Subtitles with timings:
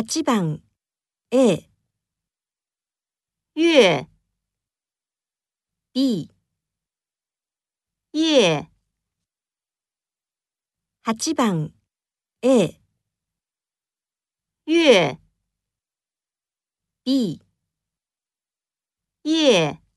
[0.00, 0.62] 8番
[1.32, 1.68] A、
[3.56, 4.06] 月、
[5.92, 6.30] B、
[8.12, 8.68] 夜、
[11.04, 11.72] 8番
[12.42, 12.80] A、
[14.64, 15.18] 月、
[17.04, 17.40] B、
[19.24, 19.87] 夜。